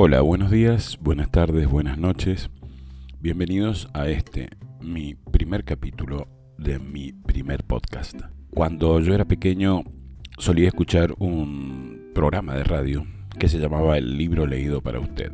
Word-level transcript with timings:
Hola, 0.00 0.20
buenos 0.20 0.52
días, 0.52 0.96
buenas 1.00 1.28
tardes, 1.28 1.68
buenas 1.68 1.98
noches. 1.98 2.50
Bienvenidos 3.18 3.88
a 3.94 4.06
este, 4.06 4.48
mi 4.80 5.16
primer 5.16 5.64
capítulo 5.64 6.28
de 6.56 6.78
mi 6.78 7.10
primer 7.12 7.64
podcast. 7.64 8.20
Cuando 8.50 9.00
yo 9.00 9.12
era 9.12 9.24
pequeño 9.24 9.82
solía 10.38 10.68
escuchar 10.68 11.16
un 11.18 12.12
programa 12.14 12.54
de 12.54 12.62
radio 12.62 13.08
que 13.40 13.48
se 13.48 13.58
llamaba 13.58 13.98
El 13.98 14.16
libro 14.16 14.46
leído 14.46 14.82
para 14.82 15.00
usted. 15.00 15.32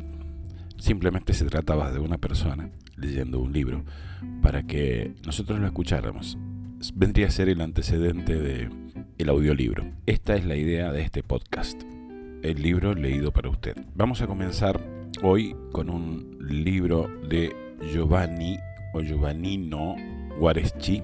Simplemente 0.77 1.35
se 1.35 1.45
trataba 1.45 1.91
de 1.91 1.99
una 1.99 2.17
persona 2.17 2.71
leyendo 2.97 3.41
un 3.41 3.53
libro 3.53 3.85
para 4.41 4.63
que 4.63 5.13
nosotros 5.27 5.59
lo 5.59 5.67
escucháramos. 5.67 6.39
Vendría 6.95 7.27
a 7.27 7.31
ser 7.31 7.49
el 7.49 7.61
antecedente 7.61 8.33
de 8.33 8.71
el 9.19 9.29
audiolibro. 9.29 9.85
Esta 10.07 10.33
es 10.33 10.43
la 10.43 10.55
idea 10.55 10.91
de 10.91 11.03
este 11.03 11.21
podcast 11.21 11.83
el 12.45 12.61
libro 12.61 12.93
leído 12.93 13.31
para 13.31 13.49
usted. 13.49 13.75
Vamos 13.95 14.21
a 14.21 14.27
comenzar 14.27 14.79
hoy 15.23 15.55
con 15.71 15.89
un 15.89 16.37
libro 16.47 17.09
de 17.27 17.55
Giovanni 17.91 18.57
o 18.93 19.01
Giovannino 19.01 19.95
Guareschi, 20.37 21.01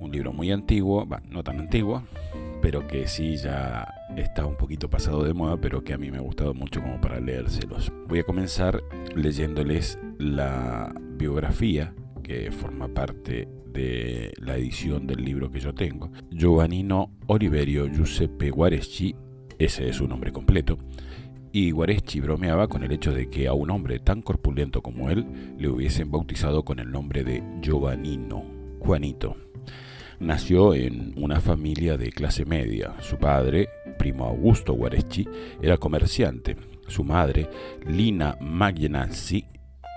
un 0.00 0.10
libro 0.10 0.32
muy 0.32 0.50
antiguo, 0.50 1.06
no 1.28 1.44
tan 1.44 1.60
antiguo, 1.60 2.04
pero 2.62 2.86
que 2.86 3.06
sí 3.06 3.36
ya 3.36 3.86
está 4.16 4.46
un 4.46 4.56
poquito 4.56 4.88
pasado 4.88 5.24
de 5.24 5.34
moda, 5.34 5.58
pero 5.60 5.84
que 5.84 5.92
a 5.92 5.98
mí 5.98 6.10
me 6.10 6.18
ha 6.18 6.22
gustado 6.22 6.54
mucho 6.54 6.80
como 6.80 7.00
para 7.02 7.20
leérselos. 7.20 7.92
Voy 8.08 8.20
a 8.20 8.24
comenzar 8.24 8.82
leyéndoles 9.14 9.98
la 10.18 10.94
biografía 11.18 11.94
que 12.22 12.50
forma 12.50 12.88
parte 12.88 13.46
de 13.66 14.32
la 14.38 14.56
edición 14.56 15.06
del 15.06 15.22
libro 15.22 15.50
que 15.50 15.60
yo 15.60 15.74
tengo. 15.74 16.10
Giovannino 16.30 17.10
Oliverio 17.26 17.88
Giuseppe 17.88 18.48
Guareschi 18.50 19.14
ese 19.58 19.88
es 19.88 19.96
su 19.96 20.08
nombre 20.08 20.32
completo, 20.32 20.78
y 21.52 21.70
Guareschi 21.70 22.20
bromeaba 22.20 22.68
con 22.68 22.84
el 22.84 22.92
hecho 22.92 23.14
de 23.14 23.30
que 23.30 23.46
a 23.48 23.54
un 23.54 23.70
hombre 23.70 23.98
tan 23.98 24.20
corpulento 24.20 24.82
como 24.82 25.08
él 25.08 25.26
le 25.58 25.68
hubiesen 25.68 26.10
bautizado 26.10 26.64
con 26.64 26.80
el 26.80 26.90
nombre 26.90 27.24
de 27.24 27.42
Giovannino, 27.62 28.44
Juanito. 28.80 29.36
Nació 30.20 30.74
en 30.74 31.12
una 31.16 31.40
familia 31.40 31.96
de 31.96 32.10
clase 32.10 32.44
media. 32.44 32.94
Su 33.00 33.16
padre, 33.16 33.68
primo 33.98 34.24
Augusto 34.24 34.72
Guareschi, 34.74 35.26
era 35.62 35.76
comerciante. 35.76 36.56
Su 36.88 37.04
madre, 37.04 37.48
Lina 37.86 38.36
Magnanzi, 38.40 39.44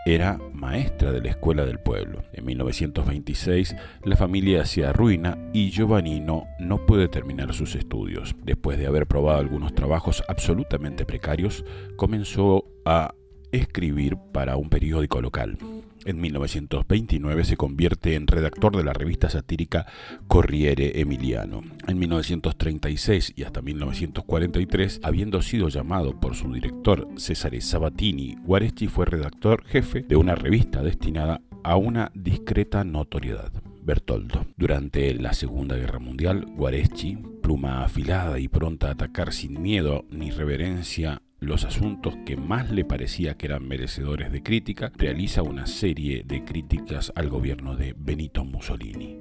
era 0.05 0.39
maestra 0.53 1.11
de 1.11 1.21
la 1.21 1.29
escuela 1.29 1.65
del 1.65 1.79
pueblo. 1.79 2.23
En 2.33 2.45
1926 2.45 3.75
la 4.03 4.15
familia 4.15 4.65
se 4.65 4.85
arruina 4.85 5.37
y 5.53 5.71
Giovannino 5.71 6.45
no 6.59 6.85
puede 6.85 7.07
terminar 7.07 7.53
sus 7.53 7.75
estudios. 7.75 8.35
Después 8.43 8.77
de 8.77 8.87
haber 8.87 9.07
probado 9.07 9.39
algunos 9.39 9.73
trabajos 9.73 10.23
absolutamente 10.27 11.05
precarios, 11.05 11.63
comenzó 11.95 12.65
a 12.85 13.13
escribir 13.51 14.17
para 14.31 14.57
un 14.57 14.69
periódico 14.69 15.21
local. 15.21 15.57
En 16.05 16.21
1929 16.21 17.43
se 17.43 17.57
convierte 17.57 18.15
en 18.15 18.27
redactor 18.27 18.75
de 18.75 18.83
la 18.83 18.93
revista 18.93 19.29
satírica 19.29 19.85
Corriere 20.27 21.01
Emiliano. 21.01 21.61
En 21.87 21.99
1936 21.99 23.33
y 23.35 23.43
hasta 23.43 23.61
1943, 23.61 25.01
habiendo 25.03 25.41
sido 25.41 25.67
llamado 25.69 26.19
por 26.19 26.35
su 26.35 26.53
director 26.53 27.07
Cesare 27.17 27.61
Sabatini, 27.61 28.37
Guareschi 28.43 28.87
fue 28.87 29.05
redactor 29.05 29.65
jefe 29.65 30.03
de 30.03 30.15
una 30.15 30.35
revista 30.35 30.81
destinada 30.81 31.41
a 31.63 31.75
una 31.75 32.11
discreta 32.13 32.83
notoriedad. 32.83 33.51
Bertoldo. 33.81 34.45
Durante 34.55 35.13
la 35.15 35.33
Segunda 35.33 35.75
Guerra 35.75 35.99
Mundial, 35.99 36.45
Guareschi, 36.55 37.17
pluma 37.41 37.83
afilada 37.83 38.39
y 38.39 38.47
pronta 38.47 38.87
a 38.87 38.91
atacar 38.91 39.33
sin 39.33 39.61
miedo 39.61 40.05
ni 40.11 40.31
reverencia 40.31 41.21
los 41.39 41.63
asuntos 41.63 42.15
que 42.25 42.35
más 42.35 42.69
le 42.69 42.85
parecía 42.85 43.35
que 43.35 43.47
eran 43.47 43.67
merecedores 43.67 44.31
de 44.31 44.43
crítica, 44.43 44.91
realiza 44.97 45.41
una 45.41 45.67
serie 45.67 46.23
de 46.25 46.43
críticas 46.43 47.11
al 47.15 47.29
gobierno 47.29 47.75
de 47.75 47.95
Benito 47.97 48.43
Mussolini. 48.43 49.19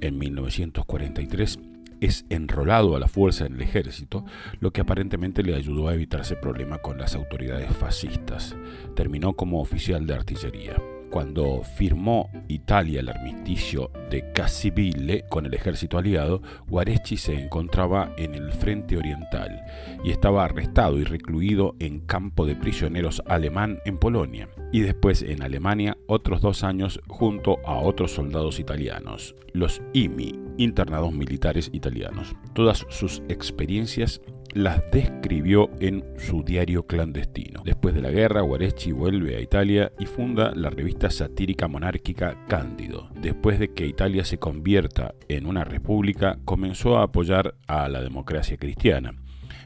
En 0.00 0.18
1943 0.18 1.58
es 2.00 2.26
enrolado 2.28 2.94
a 2.94 3.00
la 3.00 3.08
fuerza 3.08 3.46
en 3.46 3.54
el 3.54 3.62
ejército, 3.62 4.24
lo 4.60 4.72
que 4.72 4.82
aparentemente 4.82 5.42
le 5.42 5.54
ayudó 5.54 5.88
a 5.88 5.94
evitarse 5.94 6.36
problema 6.36 6.78
con 6.78 6.98
las 6.98 7.14
autoridades 7.14 7.74
fascistas. 7.74 8.54
Terminó 8.94 9.34
como 9.34 9.60
oficial 9.60 10.06
de 10.06 10.14
artillería 10.14 10.76
cuando 11.10 11.62
firmó 11.62 12.30
Italia 12.48 13.00
el 13.00 13.08
armisticio 13.08 13.90
de 14.10 14.32
Cassibile 14.32 15.24
con 15.28 15.46
el 15.46 15.54
ejército 15.54 15.98
aliado, 15.98 16.42
Guareschi 16.68 17.16
se 17.16 17.34
encontraba 17.34 18.12
en 18.16 18.34
el 18.34 18.52
frente 18.52 18.96
oriental 18.96 19.64
y 20.04 20.10
estaba 20.10 20.44
arrestado 20.44 20.98
y 20.98 21.04
recluido 21.04 21.74
en 21.78 22.00
campo 22.00 22.46
de 22.46 22.56
prisioneros 22.56 23.22
alemán 23.26 23.78
en 23.84 23.98
Polonia 23.98 24.48
y 24.72 24.80
después 24.80 25.22
en 25.22 25.42
Alemania 25.42 25.96
otros 26.06 26.40
dos 26.40 26.64
años 26.64 27.00
junto 27.06 27.58
a 27.66 27.76
otros 27.76 28.12
soldados 28.12 28.58
italianos, 28.58 29.34
los 29.52 29.80
IMI, 29.92 30.38
internados 30.58 31.12
militares 31.12 31.70
italianos. 31.72 32.34
Todas 32.54 32.86
sus 32.88 33.22
experiencias 33.28 34.20
las 34.56 34.82
describió 34.90 35.70
en 35.80 36.02
su 36.16 36.42
diario 36.42 36.86
clandestino. 36.86 37.60
Después 37.62 37.94
de 37.94 38.00
la 38.00 38.10
guerra, 38.10 38.40
Guareschi 38.40 38.90
vuelve 38.90 39.36
a 39.36 39.40
Italia 39.40 39.92
y 39.98 40.06
funda 40.06 40.54
la 40.54 40.70
revista 40.70 41.10
satírica 41.10 41.68
monárquica 41.68 42.38
Cándido. 42.48 43.10
Después 43.20 43.58
de 43.58 43.74
que 43.74 43.86
Italia 43.86 44.24
se 44.24 44.38
convierta 44.38 45.14
en 45.28 45.44
una 45.44 45.62
república, 45.64 46.38
comenzó 46.46 46.96
a 46.96 47.02
apoyar 47.02 47.54
a 47.66 47.88
la 47.88 48.00
democracia 48.00 48.56
cristiana 48.56 49.14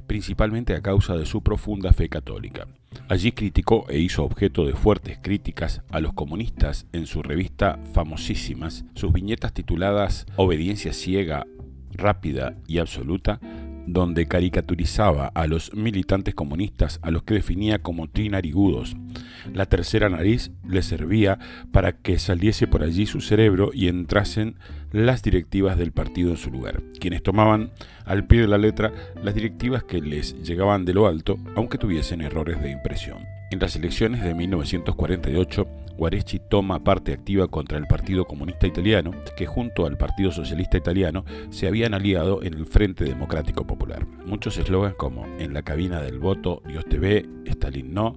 principalmente 0.09 0.75
a 0.75 0.83
causa 0.83 1.17
de 1.17 1.25
su 1.25 1.41
profunda 1.41 1.93
fe 1.93 2.09
católica. 2.09 2.67
Allí 3.09 3.31
criticó 3.31 3.87
e 3.89 4.00
hizo 4.00 4.25
objeto 4.25 4.67
de 4.67 4.73
fuertes 4.73 5.21
críticas 5.23 5.83
a 5.93 6.00
los 6.00 6.15
comunistas 6.15 6.89
en 6.93 7.06
su 7.06 7.23
revista 7.23 7.79
famosísimas. 7.93 8.84
Sus 8.97 9.12
viñetas 9.12 9.53
tituladas 9.53 10.27
Obediencia 10.34 10.93
ciega, 10.93 11.47
rápida 11.93 12.56
y 12.67 12.79
absoluta 12.79 13.39
donde 13.93 14.27
caricaturizaba 14.27 15.27
a 15.28 15.47
los 15.47 15.75
militantes 15.75 16.34
comunistas 16.34 16.99
a 17.03 17.11
los 17.11 17.23
que 17.23 17.34
definía 17.34 17.81
como 17.81 18.09
trinarigudos. 18.09 18.97
La 19.53 19.67
tercera 19.67 20.09
nariz 20.09 20.53
le 20.69 20.83
servía 20.83 21.39
para 21.73 21.93
que 21.93 22.19
saliese 22.19 22.67
por 22.67 22.83
allí 22.83 23.06
su 23.06 23.21
cerebro 23.21 23.71
y 23.73 23.89
entrasen 23.89 24.56
las 24.93 25.23
directivas 25.23 25.79
del 25.79 25.93
partido 25.93 26.31
en 26.31 26.37
su 26.37 26.50
lugar, 26.50 26.83
quienes 27.00 27.23
tomaban 27.23 27.71
al 28.05 28.27
pie 28.27 28.41
de 28.41 28.49
la 28.49 28.59
letra 28.59 28.93
las 29.23 29.34
directivas 29.34 29.84
que 29.84 30.00
les 30.00 30.43
llegaban 30.43 30.84
de 30.84 30.95
lo 30.95 31.06
alto, 31.06 31.39
aunque 31.55 31.79
tuviesen 31.79 32.21
errores 32.21 32.61
de 32.61 32.71
impresión. 32.71 33.19
En 33.50 33.59
las 33.59 33.75
elecciones 33.77 34.23
de 34.23 34.34
1948, 34.34 35.67
Guareschi 36.00 36.41
toma 36.49 36.83
parte 36.83 37.12
activa 37.12 37.47
contra 37.47 37.77
el 37.77 37.87
Partido 37.87 38.25
Comunista 38.25 38.66
Italiano, 38.66 39.11
que 39.37 39.44
junto 39.44 39.84
al 39.84 39.99
Partido 39.99 40.33
Socialista 40.33 40.78
Italiano 40.78 41.27
se 41.50 41.69
habían 41.69 41.93
aliado 41.93 42.43
en 42.43 42.55
el 42.55 42.65
Frente 42.65 43.05
Democrático 43.05 43.66
Popular. 43.66 44.06
Muchos 44.25 44.56
eslogans 44.56 44.94
como 44.94 45.27
En 45.38 45.53
la 45.53 45.61
cabina 45.61 46.00
del 46.00 46.19
voto, 46.19 46.62
Dios 46.66 46.87
te 46.87 46.99
ve, 46.99 47.28
Stalin 47.44 47.93
no, 47.93 48.16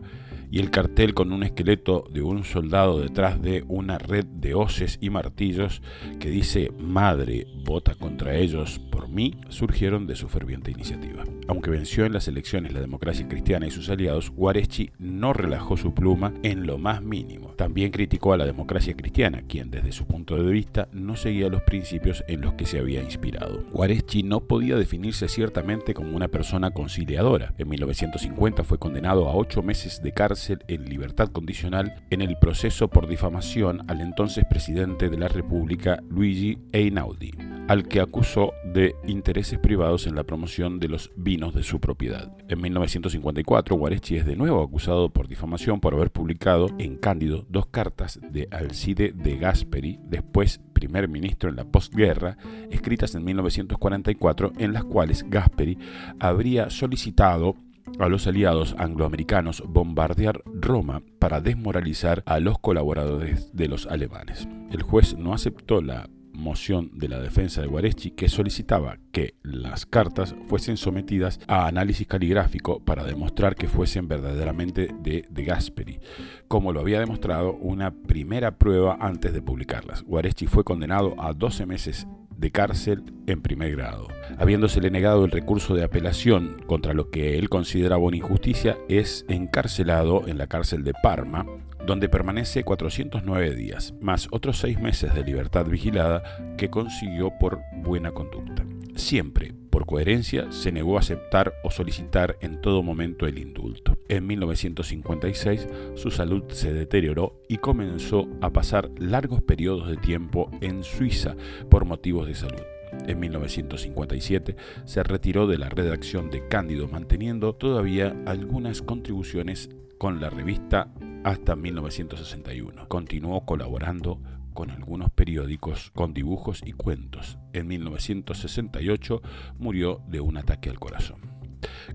y 0.54 0.60
el 0.60 0.70
cartel 0.70 1.16
con 1.16 1.32
un 1.32 1.42
esqueleto 1.42 2.06
de 2.12 2.22
un 2.22 2.44
soldado 2.44 3.00
detrás 3.00 3.42
de 3.42 3.66
una 3.68 3.98
red 3.98 4.24
de 4.24 4.54
hoces 4.54 5.00
y 5.02 5.10
martillos 5.10 5.82
que 6.20 6.30
dice 6.30 6.72
Madre, 6.78 7.48
vota 7.66 7.96
contra 7.96 8.36
ellos 8.36 8.78
por 8.92 9.10
mí, 9.10 9.36
surgieron 9.50 10.06
de 10.06 10.16
su 10.16 10.30
ferviente 10.30 10.70
iniciativa. 10.70 11.24
Aunque 11.48 11.72
venció 11.72 12.06
en 12.06 12.14
las 12.14 12.28
elecciones 12.28 12.72
la 12.72 12.82
democracia 12.82 13.28
cristiana 13.28 13.66
y 13.66 13.72
sus 13.72 13.90
aliados, 13.90 14.30
Guareschi 14.30 14.92
no 15.00 15.34
relajó 15.34 15.76
su 15.76 15.96
pluma 15.96 16.36
en 16.44 16.68
lo 16.68 16.78
más 16.78 17.02
mínimo. 17.02 17.56
También 17.58 17.90
criticó 17.90 18.34
a 18.34 18.38
la 18.38 18.46
democracia 18.46 18.96
cristiana, 18.96 19.42
quien 19.48 19.72
desde 19.72 19.92
su 19.92 20.06
punto 20.06 20.36
de 20.36 20.52
vista 20.52 20.88
no 20.92 21.16
seguía 21.16 21.50
los 21.50 21.64
principios 21.64 22.24
en 22.28 22.42
los 22.42 22.54
que 22.54 22.68
se 22.68 22.78
había 22.78 23.02
inspirado. 23.02 23.64
Guareschi 23.72 24.22
no 24.22 24.42
podía 24.42 24.76
definirse 24.76 25.28
ciertamente 25.28 25.96
como 25.96 26.16
una 26.16 26.28
persona 26.28 26.70
conciliadora. 26.70 27.56
En 27.58 27.70
1950 27.70 28.64
fue 28.64 28.78
condenado 28.78 29.28
a 29.28 29.36
ocho 29.36 29.64
meses 29.64 30.04
de 30.04 30.12
cárcel 30.12 30.43
en 30.50 30.86
libertad 30.86 31.30
condicional 31.30 32.04
en 32.10 32.22
el 32.22 32.38
proceso 32.38 32.90
por 32.90 33.08
difamación 33.08 33.82
al 33.90 34.02
entonces 34.02 34.44
presidente 34.50 35.10
de 35.10 35.18
la 35.18 35.30
República, 35.30 36.02
Luigi 36.10 36.58
Einaudi, 36.74 37.32
al 37.70 37.88
que 37.88 38.02
acusó 38.02 38.52
de 38.66 38.94
intereses 39.08 39.58
privados 39.60 40.06
en 40.06 40.16
la 40.16 40.26
promoción 40.26 40.80
de 40.80 40.90
los 40.90 41.12
vinos 41.16 41.54
de 41.54 41.64
su 41.64 41.80
propiedad. 41.80 42.36
En 42.50 42.62
1954, 42.62 43.76
Guareschi 43.78 44.18
es 44.18 44.26
de 44.26 44.36
nuevo 44.36 44.62
acusado 44.62 45.10
por 45.10 45.30
difamación 45.30 45.80
por 45.80 45.94
haber 45.94 46.12
publicado 46.12 46.68
en 46.78 46.98
Cándido 46.98 47.46
dos 47.50 47.68
cartas 47.68 48.20
de 48.22 48.50
Alcide 48.52 49.14
de 49.14 49.38
Gasperi, 49.38 50.00
después 50.04 50.60
primer 50.74 51.08
ministro 51.08 51.50
en 51.50 51.56
la 51.56 51.64
postguerra, 51.64 52.38
escritas 52.70 53.16
en 53.16 53.24
1944, 53.24 54.52
en 54.58 54.74
las 54.74 54.84
cuales 54.84 55.24
Gasperi 55.30 55.78
habría 56.20 56.70
solicitado 56.70 57.56
a 58.00 58.10
los 58.10 58.28
aliados 58.28 58.76
angloamericanos 58.78 59.64
bombardear 59.68 60.42
Roma 60.46 61.02
para 61.20 61.42
desmoralizar 61.42 62.24
a 62.26 62.40
los 62.40 62.60
colaboradores 62.60 63.56
de 63.56 63.68
los 63.68 63.86
alemanes. 63.88 64.48
El 64.72 64.82
juez 64.82 65.18
no 65.18 65.34
aceptó 65.34 65.82
la 65.82 66.10
moción 66.34 66.92
de 66.94 67.08
la 67.08 67.20
defensa 67.20 67.62
de 67.62 67.68
Guareschi 67.68 68.12
que 68.12 68.28
solicitaba 68.28 68.98
que 69.12 69.36
las 69.44 69.86
cartas 69.86 70.36
fuesen 70.48 70.78
sometidas 70.78 71.40
a 71.48 71.68
análisis 71.68 72.08
caligráfico 72.08 72.84
para 72.84 73.04
demostrar 73.04 73.56
que 73.56 73.68
fuesen 73.68 74.08
verdaderamente 74.08 74.90
de 75.00 75.26
De 75.30 75.44
Gasperi, 75.46 76.00
como 76.48 76.74
lo 76.74 76.82
había 76.82 77.00
demostrado 77.00 77.54
una 77.54 77.92
primera 77.92 78.58
prueba 78.58 78.98
antes 79.00 79.34
de 79.34 79.42
publicarlas. 79.42 80.02
Guareschi 80.04 80.48
fue 80.48 80.64
condenado 80.64 81.16
a 81.20 81.34
12 81.34 81.66
meses 81.66 82.08
de 82.44 82.52
cárcel 82.52 83.04
en 83.26 83.42
primer 83.42 83.72
grado. 83.72 84.10
Habiéndosele 84.38 84.92
negado 84.92 85.24
el 85.24 85.32
recurso 85.32 85.76
de 85.76 85.84
apelación 85.84 86.62
contra 86.68 86.94
lo 86.94 87.10
que 87.10 87.40
él 87.40 87.48
consideraba 87.48 88.04
una 88.04 88.18
injusticia, 88.18 88.78
es 88.90 89.26
encarcelado 89.30 90.28
en 90.28 90.38
la 90.38 90.48
cárcel 90.48 90.84
de 90.84 90.94
Parma, 91.02 91.46
donde 91.86 92.10
permanece 92.10 92.66
409 92.66 93.56
días, 93.56 93.94
más 94.02 94.28
otros 94.32 94.58
seis 94.60 94.78
meses 94.80 95.14
de 95.16 95.24
libertad 95.24 95.66
vigilada 95.66 96.22
que 96.58 96.70
consiguió 96.70 97.32
por 97.40 97.62
buena 97.78 98.12
conducta. 98.12 98.66
Siempre, 98.96 99.54
por 99.70 99.86
coherencia, 99.86 100.52
se 100.52 100.74
negó 100.74 100.98
a 100.98 101.00
aceptar 101.00 101.54
o 101.64 101.72
solicitar 101.72 102.38
en 102.42 102.60
todo 102.60 102.84
momento 102.84 103.26
el 103.26 103.40
indulto. 103.40 103.98
En 104.14 104.28
1956 104.28 105.68
su 105.96 106.12
salud 106.12 106.44
se 106.50 106.72
deterioró 106.72 107.42
y 107.50 107.58
comenzó 107.58 108.28
a 108.42 108.52
pasar 108.52 108.92
largos 109.00 109.42
periodos 109.42 109.88
de 109.88 109.98
tiempo 109.98 110.52
en 110.62 110.84
Suiza 110.84 111.36
por 111.68 111.86
motivos 111.86 112.28
de 112.28 112.36
salud. 112.36 112.62
En 113.08 113.20
1957 113.20 114.56
se 114.86 115.02
retiró 115.02 115.48
de 115.48 115.58
la 115.58 115.70
redacción 115.70 116.30
de 116.30 116.48
Cándido 116.48 116.88
manteniendo 116.88 117.56
todavía 117.56 118.16
algunas 118.28 118.84
contribuciones 118.84 119.72
con 119.98 120.22
la 120.22 120.30
revista 120.30 120.94
hasta 121.24 121.56
1961. 121.56 122.88
Continuó 122.90 123.48
colaborando 123.48 124.22
con 124.54 124.70
algunos 124.70 125.10
periódicos 125.10 125.90
con 125.90 126.14
dibujos 126.14 126.62
y 126.64 126.74
cuentos. 126.74 127.40
En 127.52 127.66
1968 127.66 129.24
murió 129.58 130.04
de 130.08 130.20
un 130.20 130.38
ataque 130.38 130.70
al 130.70 130.80
corazón. 130.80 131.18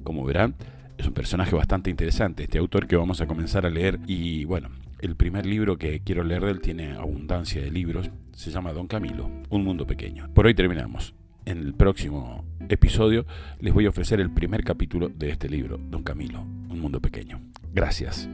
Como 0.03 0.25
verán, 0.25 0.57
un 1.09 1.15
personaje 1.15 1.57
bastante 1.57 1.91
interesante 1.91 2.45
este 2.45 2.59
autor 2.59 2.87
que 2.87 2.97
vamos 2.97 3.21
a 3.21 3.27
comenzar 3.27 3.65
a 3.67 3.71
leer 3.71 3.99
y 4.07 4.45
bueno, 4.45 4.69
el 5.01 5.17
primer 5.17 5.47
libro 5.47 5.79
que 5.79 6.01
quiero 6.01 6.23
leer 6.23 6.45
de 6.45 6.51
él 6.51 6.61
tiene 6.61 6.93
abundancia 6.93 7.63
de 7.63 7.71
libros, 7.71 8.11
se 8.33 8.51
llama 8.51 8.73
Don 8.73 8.87
Camilo, 8.87 9.31
Un 9.49 9.65
Mundo 9.65 9.87
Pequeño. 9.87 10.29
Por 10.35 10.47
hoy 10.47 10.55
terminamos. 10.55 11.15
En 11.47 11.59
el 11.59 11.73
próximo 11.73 12.45
episodio 12.69 13.25
les 13.59 13.73
voy 13.73 13.87
a 13.87 13.89
ofrecer 13.89 14.21
el 14.21 14.31
primer 14.31 14.65
capítulo 14.65 15.09
de 15.09 15.31
este 15.31 15.49
libro, 15.49 15.79
Don 15.79 16.03
Camilo, 16.03 16.43
Un 16.43 16.79
Mundo 16.79 17.01
Pequeño. 17.01 17.41
Gracias 17.73 18.29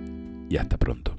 y 0.50 0.56
hasta 0.56 0.77
pronto. 0.77 1.17